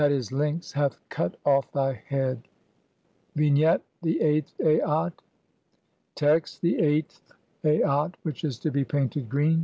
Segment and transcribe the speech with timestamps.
[0.01, 2.47] e., Lynx) "hath cut off thy head." VIII.
[3.49, 5.25] Vignette: The eighth Aat c
[6.15, 7.21] Text: (1) The eighth
[7.63, 9.59] Aat (which is to be painted] green.